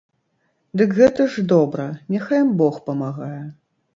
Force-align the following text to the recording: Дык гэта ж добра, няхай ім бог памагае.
Дык 0.79 0.95
гэта 0.99 1.27
ж 1.33 1.43
добра, 1.51 1.85
няхай 2.15 2.41
ім 2.45 2.49
бог 2.61 2.81
памагае. 2.87 3.39